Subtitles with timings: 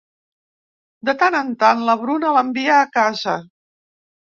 [1.09, 3.39] De tant en tant, la Bruna l'envia a casa.